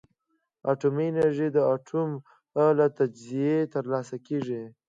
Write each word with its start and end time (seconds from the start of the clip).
اټومي 0.71 1.07
انرژي 1.11 1.47
د 1.53 1.57
اتوم 1.73 2.09
له 2.77 2.85
تجزیې 2.97 3.57
ترلاسه 3.73 4.15
کېږي. 4.27 4.63